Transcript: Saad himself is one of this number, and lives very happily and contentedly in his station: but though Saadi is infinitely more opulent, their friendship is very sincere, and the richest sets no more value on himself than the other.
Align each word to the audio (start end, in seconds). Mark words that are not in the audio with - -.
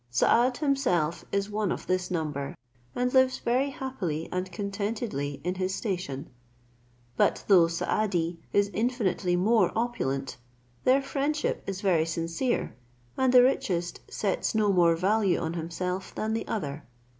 Saad 0.09 0.57
himself 0.57 1.25
is 1.31 1.51
one 1.51 1.71
of 1.71 1.85
this 1.85 2.09
number, 2.09 2.55
and 2.95 3.13
lives 3.13 3.37
very 3.37 3.69
happily 3.69 4.27
and 4.31 4.51
contentedly 4.51 5.39
in 5.43 5.53
his 5.53 5.75
station: 5.75 6.27
but 7.17 7.43
though 7.47 7.67
Saadi 7.67 8.39
is 8.51 8.71
infinitely 8.73 9.35
more 9.35 9.71
opulent, 9.75 10.37
their 10.85 11.03
friendship 11.03 11.61
is 11.67 11.81
very 11.81 12.07
sincere, 12.07 12.75
and 13.15 13.31
the 13.31 13.43
richest 13.43 13.99
sets 14.11 14.55
no 14.55 14.73
more 14.73 14.95
value 14.95 15.37
on 15.37 15.53
himself 15.53 16.15
than 16.15 16.33
the 16.33 16.47
other. 16.47 16.83